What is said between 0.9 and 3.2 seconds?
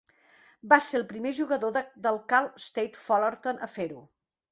el primer jugador del Cal State